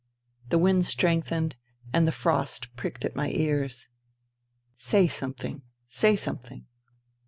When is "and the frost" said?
1.93-2.75